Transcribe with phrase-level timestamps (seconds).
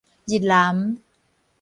[0.25, 0.97] 日南